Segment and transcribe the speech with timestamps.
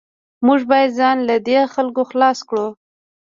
[0.45, 2.67] موږ باید ځان له دې خلکو خلاص کړو